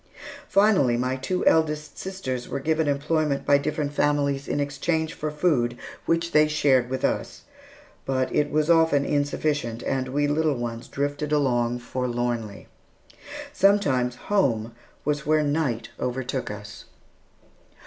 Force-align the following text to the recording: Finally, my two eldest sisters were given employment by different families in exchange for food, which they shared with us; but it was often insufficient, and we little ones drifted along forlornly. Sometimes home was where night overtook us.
Finally, 0.49 0.97
my 0.97 1.15
two 1.15 1.45
eldest 1.45 1.95
sisters 1.99 2.49
were 2.49 2.59
given 2.59 2.87
employment 2.87 3.45
by 3.45 3.59
different 3.59 3.93
families 3.93 4.47
in 4.47 4.59
exchange 4.59 5.13
for 5.13 5.29
food, 5.29 5.77
which 6.07 6.31
they 6.31 6.47
shared 6.47 6.89
with 6.89 7.05
us; 7.05 7.43
but 8.03 8.33
it 8.35 8.49
was 8.49 8.67
often 8.67 9.05
insufficient, 9.05 9.83
and 9.83 10.07
we 10.07 10.25
little 10.27 10.55
ones 10.57 10.87
drifted 10.87 11.31
along 11.31 11.77
forlornly. 11.77 12.67
Sometimes 13.53 14.15
home 14.15 14.71
was 15.05 15.27
where 15.27 15.43
night 15.43 15.89
overtook 15.99 16.49
us. 16.49 16.85